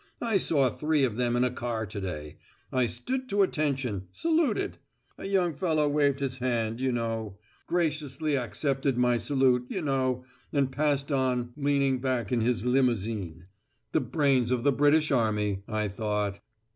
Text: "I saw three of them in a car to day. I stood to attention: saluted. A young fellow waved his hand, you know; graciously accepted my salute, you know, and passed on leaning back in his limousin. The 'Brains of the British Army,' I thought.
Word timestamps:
"I 0.23 0.37
saw 0.37 0.71
three 0.71 1.03
of 1.03 1.15
them 1.15 1.35
in 1.35 1.43
a 1.43 1.51
car 1.51 1.85
to 1.85 2.01
day. 2.01 2.37
I 2.73 2.87
stood 2.87 3.29
to 3.29 3.43
attention: 3.43 4.07
saluted. 4.11 4.79
A 5.19 5.25
young 5.27 5.53
fellow 5.53 5.87
waved 5.87 6.21
his 6.21 6.39
hand, 6.39 6.79
you 6.79 6.91
know; 6.91 7.37
graciously 7.67 8.35
accepted 8.35 8.97
my 8.97 9.19
salute, 9.19 9.67
you 9.69 9.83
know, 9.83 10.25
and 10.51 10.71
passed 10.71 11.11
on 11.11 11.53
leaning 11.55 11.99
back 11.99 12.31
in 12.31 12.41
his 12.41 12.65
limousin. 12.65 13.45
The 13.91 14.01
'Brains 14.01 14.49
of 14.49 14.63
the 14.63 14.71
British 14.71 15.11
Army,' 15.11 15.61
I 15.67 15.87
thought. 15.87 16.39